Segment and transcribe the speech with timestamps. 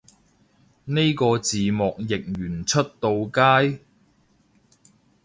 [0.85, 3.23] 呢個字幕譯完出到
[3.69, 3.81] 街？